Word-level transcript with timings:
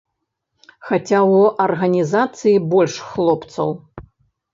Хаця 0.87 1.17
ў 1.35 1.41
арганізацыі 1.65 2.55
больш 2.73 2.95
хлопцаў. 3.11 3.69